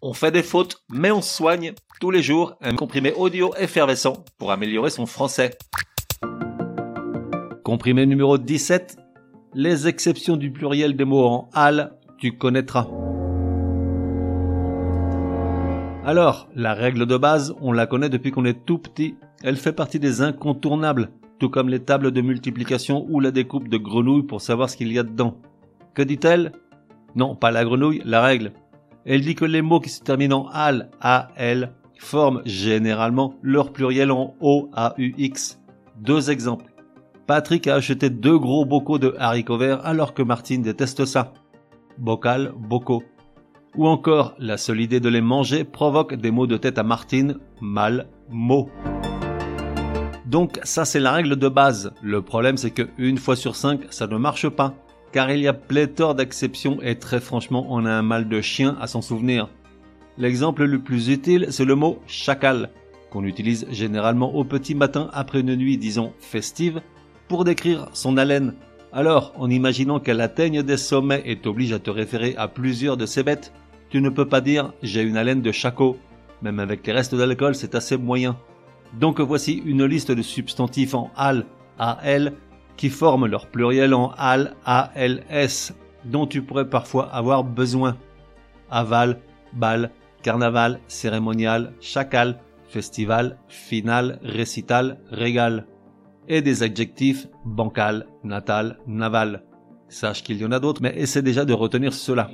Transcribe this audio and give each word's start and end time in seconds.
On 0.00 0.12
fait 0.12 0.30
des 0.30 0.44
fautes, 0.44 0.84
mais 0.88 1.10
on 1.10 1.20
soigne 1.20 1.72
tous 2.00 2.12
les 2.12 2.22
jours 2.22 2.54
un 2.60 2.76
comprimé 2.76 3.12
audio 3.14 3.52
effervescent 3.58 4.24
pour 4.38 4.52
améliorer 4.52 4.90
son 4.90 5.06
français. 5.06 5.58
Comprimé 7.64 8.06
numéro 8.06 8.38
17. 8.38 8.96
Les 9.54 9.88
exceptions 9.88 10.36
du 10.36 10.52
pluriel 10.52 10.94
des 10.94 11.04
mots 11.04 11.26
en 11.26 11.50
al, 11.52 11.98
tu 12.16 12.30
connaîtras. 12.38 12.86
Alors, 16.04 16.48
la 16.54 16.74
règle 16.74 17.04
de 17.04 17.16
base, 17.16 17.56
on 17.60 17.72
la 17.72 17.88
connaît 17.88 18.08
depuis 18.08 18.30
qu'on 18.30 18.44
est 18.44 18.64
tout 18.64 18.78
petit. 18.78 19.16
Elle 19.42 19.56
fait 19.56 19.72
partie 19.72 19.98
des 19.98 20.22
incontournables, 20.22 21.10
tout 21.40 21.50
comme 21.50 21.68
les 21.68 21.80
tables 21.80 22.12
de 22.12 22.20
multiplication 22.20 23.04
ou 23.10 23.18
la 23.18 23.32
découpe 23.32 23.68
de 23.68 23.78
grenouilles 23.78 24.22
pour 24.22 24.42
savoir 24.42 24.70
ce 24.70 24.76
qu'il 24.76 24.92
y 24.92 24.98
a 25.00 25.02
dedans. 25.02 25.34
Que 25.94 26.02
dit-elle? 26.02 26.52
Non, 27.16 27.34
pas 27.34 27.50
la 27.50 27.64
grenouille, 27.64 28.00
la 28.04 28.22
règle. 28.22 28.52
Elle 29.04 29.22
dit 29.22 29.34
que 29.34 29.44
les 29.44 29.62
mots 29.62 29.80
qui 29.80 29.88
se 29.88 30.02
terminent 30.02 30.44
en 30.44 30.48
al, 30.48 30.90
al, 31.00 31.72
forment 31.98 32.42
généralement 32.44 33.34
leur 33.42 33.72
pluriel 33.72 34.10
en 34.10 34.34
o, 34.40 34.70
a, 34.74 34.94
u, 34.98 35.14
x. 35.18 35.60
Deux 35.96 36.30
exemples. 36.30 36.72
Patrick 37.26 37.66
a 37.66 37.74
acheté 37.74 38.08
deux 38.08 38.38
gros 38.38 38.64
bocaux 38.64 38.98
de 38.98 39.14
haricots 39.18 39.58
verts 39.58 39.84
alors 39.84 40.14
que 40.14 40.22
Martine 40.22 40.62
déteste 40.62 41.04
ça. 41.04 41.32
Bocal, 41.98 42.52
bocaux. 42.56 43.02
Ou 43.76 43.86
encore, 43.86 44.34
la 44.38 44.56
seule 44.56 44.80
idée 44.80 45.00
de 45.00 45.08
les 45.08 45.20
manger 45.20 45.64
provoque 45.64 46.14
des 46.14 46.30
maux 46.30 46.46
de 46.46 46.56
tête 46.56 46.78
à 46.78 46.82
Martine, 46.82 47.38
mal, 47.60 48.08
mot. 48.30 48.70
Donc 50.26 50.60
ça 50.62 50.84
c'est 50.84 51.00
la 51.00 51.12
règle 51.12 51.36
de 51.36 51.48
base. 51.48 51.92
Le 52.02 52.22
problème 52.22 52.56
c'est 52.56 52.70
que 52.70 52.88
une 52.98 53.18
fois 53.18 53.36
sur 53.36 53.56
cinq 53.56 53.80
ça 53.90 54.06
ne 54.06 54.16
marche 54.16 54.48
pas 54.48 54.74
car 55.12 55.30
il 55.30 55.40
y 55.40 55.48
a 55.48 55.52
pléthore 55.52 56.14
d'exceptions 56.14 56.78
et 56.82 56.96
très 56.96 57.20
franchement 57.20 57.66
on 57.70 57.84
a 57.84 57.90
un 57.90 58.02
mal 58.02 58.28
de 58.28 58.40
chien 58.40 58.76
à 58.80 58.86
s'en 58.86 59.02
souvenir. 59.02 59.48
L'exemple 60.18 60.64
le 60.64 60.80
plus 60.80 61.08
utile, 61.08 61.46
c'est 61.50 61.64
le 61.64 61.76
mot 61.76 62.00
chacal, 62.06 62.70
qu'on 63.10 63.24
utilise 63.24 63.66
généralement 63.70 64.34
au 64.34 64.44
petit 64.44 64.74
matin 64.74 65.08
après 65.12 65.40
une 65.40 65.54
nuit, 65.54 65.78
disons, 65.78 66.12
festive, 66.18 66.82
pour 67.28 67.44
décrire 67.44 67.88
son 67.92 68.16
haleine. 68.16 68.54
Alors, 68.92 69.32
en 69.36 69.48
imaginant 69.50 70.00
qu'elle 70.00 70.20
atteigne 70.20 70.62
des 70.62 70.76
sommets 70.76 71.22
et 71.24 71.36
t'oblige 71.36 71.72
à 71.72 71.78
te 71.78 71.90
référer 71.90 72.34
à 72.36 72.48
plusieurs 72.48 72.96
de 72.96 73.06
ces 73.06 73.22
bêtes, 73.22 73.52
tu 73.90 74.00
ne 74.00 74.08
peux 74.08 74.26
pas 74.26 74.40
dire 74.40 74.72
j'ai 74.82 75.02
une 75.02 75.16
haleine 75.16 75.42
de 75.42 75.52
chaco. 75.52 75.96
Même 76.42 76.58
avec 76.58 76.86
les 76.86 76.92
restes 76.92 77.14
d'alcool, 77.14 77.54
c'est 77.54 77.74
assez 77.74 77.96
moyen. 77.96 78.36
Donc 78.98 79.20
voici 79.20 79.62
une 79.64 79.84
liste 79.84 80.10
de 80.10 80.22
substantifs 80.22 80.94
en 80.94 81.10
al, 81.16 81.44
al, 81.78 82.32
qui 82.78 82.88
forment 82.88 83.26
leur 83.26 83.48
pluriel 83.48 83.92
en 83.92 84.12
al, 84.16 84.54
als, 84.64 85.74
dont 86.04 86.26
tu 86.26 86.40
pourrais 86.40 86.70
parfois 86.70 87.12
avoir 87.12 87.44
besoin. 87.44 87.98
Aval, 88.70 89.20
bal, 89.52 89.90
carnaval, 90.22 90.80
cérémonial, 90.86 91.74
chacal, 91.80 92.40
festival, 92.68 93.36
final, 93.48 94.20
récital, 94.22 95.00
régal. 95.10 95.66
Et 96.28 96.40
des 96.40 96.62
adjectifs 96.62 97.26
bancal, 97.44 98.06
natal, 98.22 98.78
naval. 98.86 99.42
Sache 99.88 100.22
qu'il 100.22 100.36
y 100.36 100.44
en 100.44 100.52
a 100.52 100.60
d'autres, 100.60 100.82
mais 100.82 100.94
essaie 100.96 101.22
déjà 101.22 101.44
de 101.44 101.54
retenir 101.54 101.92
cela. 101.92 102.30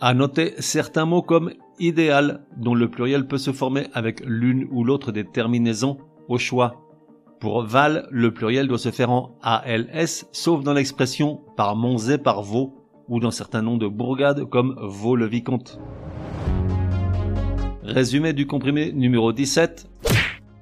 À 0.00 0.12
noter 0.14 0.54
certains 0.58 1.06
mots 1.06 1.22
comme 1.22 1.52
idéal, 1.78 2.44
dont 2.56 2.74
le 2.74 2.90
pluriel 2.90 3.26
peut 3.26 3.38
se 3.38 3.52
former 3.52 3.86
avec 3.94 4.20
l'une 4.26 4.66
ou 4.70 4.84
l'autre 4.84 5.12
des 5.12 5.24
terminaisons 5.24 5.98
au 6.28 6.36
choix. 6.36 6.89
Pour 7.40 7.62
Val, 7.62 8.06
le 8.10 8.34
pluriel 8.34 8.68
doit 8.68 8.76
se 8.76 8.90
faire 8.90 9.10
en 9.10 9.38
ALS, 9.40 10.26
sauf 10.30 10.62
dans 10.62 10.74
l'expression 10.74 11.40
par 11.56 11.74
Monzé 11.74 12.18
par 12.18 12.42
Vaux, 12.42 12.74
ou 13.08 13.18
dans 13.18 13.30
certains 13.30 13.62
noms 13.62 13.78
de 13.78 13.88
bourgades 13.88 14.44
comme 14.44 14.78
Vaux-le-Vicomte. 14.78 15.80
Résumé 17.82 18.34
du 18.34 18.46
comprimé 18.46 18.92
numéro 18.92 19.32
17. 19.32 19.88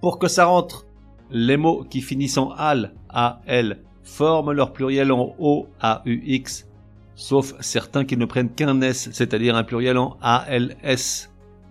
Pour 0.00 0.20
que 0.20 0.28
ça 0.28 0.44
rentre, 0.44 0.86
les 1.32 1.56
mots 1.56 1.82
qui 1.82 2.00
finissent 2.00 2.38
en 2.38 2.52
AL, 2.52 2.94
AL, 3.08 3.82
forment 4.04 4.52
leur 4.52 4.72
pluriel 4.72 5.10
en 5.10 5.34
O, 5.40 5.66
AUX, 5.82 6.68
sauf 7.16 7.54
certains 7.58 8.04
qui 8.04 8.16
ne 8.16 8.24
prennent 8.24 8.54
qu'un 8.54 8.80
S, 8.82 9.08
c'est-à-dire 9.10 9.56
un 9.56 9.64
pluriel 9.64 9.98
en 9.98 10.16
ALS. 10.22 11.28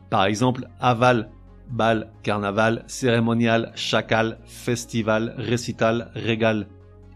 Par 0.09 0.25
exemple, 0.25 0.67
aval, 0.81 1.29
bal, 1.69 2.11
carnaval, 2.23 2.83
cérémonial, 2.87 3.71
chacal, 3.75 4.39
festival, 4.45 5.33
récital, 5.37 6.11
régal. 6.15 6.67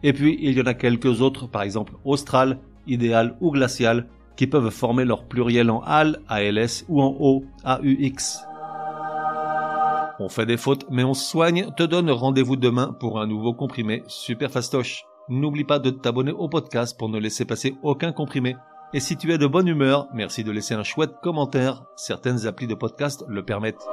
Et 0.04 0.14
puis 0.14 0.38
il 0.42 0.58
y 0.58 0.62
en 0.62 0.66
a 0.66 0.74
quelques 0.74 1.22
autres, 1.22 1.48
par 1.48 1.62
exemple 1.62 1.94
austral, 2.06 2.60
idéal 2.88 3.36
ou 3.42 3.52
glacial, 3.52 4.08
qui 4.36 4.48
peuvent 4.48 4.72
former 4.72 5.06
leur 5.06 5.26
pluriel 5.26 5.70
en 5.70 5.82
al, 5.82 6.20
als 6.28 6.86
ou 6.90 7.02
en 7.02 7.16
o, 7.20 7.44
aux. 7.44 7.46
On 10.20 10.30
fait 10.30 10.46
des 10.46 10.58
fautes, 10.58 10.86
mais 10.90 11.04
on 11.04 11.14
soigne, 11.14 11.72
te 11.76 11.84
donne 11.84 12.12
rendez-vous 12.12 12.56
demain 12.56 12.96
pour 13.00 13.20
un 13.20 13.28
nouveau 13.28 13.54
comprimé 13.54 14.04
super 14.08 14.52
fastoche. 14.52 15.04
N'oublie 15.30 15.64
pas 15.64 15.80
de 15.80 15.90
t'abonner 15.90 16.32
au 16.32 16.48
podcast 16.48 16.98
pour 16.98 17.10
ne 17.10 17.20
laisser 17.20 17.46
passer 17.46 17.76
aucun 17.82 18.12
comprimé. 18.12 18.56
Et 18.94 19.00
si 19.00 19.16
tu 19.16 19.32
es 19.32 19.38
de 19.38 19.48
bonne 19.48 19.68
humeur, 19.68 20.08
merci 20.14 20.44
de 20.44 20.52
laisser 20.52 20.74
un 20.74 20.84
chouette 20.84 21.14
commentaire, 21.24 21.86
certaines 21.96 22.46
applis 22.46 22.68
de 22.68 22.76
podcast 22.76 23.24
le 23.28 23.44
permettent. 23.44 23.88